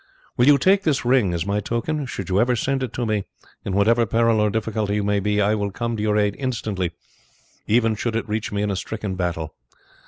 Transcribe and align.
Will 0.35 0.47
you 0.47 0.57
take 0.57 0.81
this 0.81 1.05
ring 1.05 1.31
as 1.31 1.45
my 1.45 1.59
token? 1.59 2.07
Should 2.07 2.29
you 2.29 2.41
ever 2.41 2.55
send 2.55 2.81
it 2.81 2.91
to 2.93 3.05
me, 3.05 3.25
in 3.63 3.73
whatever 3.73 4.07
peril 4.07 4.39
or 4.39 4.49
difficulty 4.49 4.95
you 4.95 5.03
may 5.03 5.19
be, 5.19 5.39
I 5.39 5.53
will 5.53 5.69
come 5.69 5.95
to 5.95 6.01
your 6.01 6.17
aid 6.17 6.35
instantly, 6.39 6.89
even 7.67 7.93
should 7.93 8.15
it 8.15 8.27
reach 8.27 8.51
me 8.51 8.63
in 8.63 8.71
a 8.71 8.75
stricken 8.75 9.13
battle. 9.13 9.53